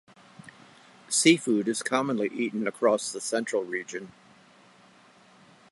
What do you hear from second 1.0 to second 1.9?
Seafood is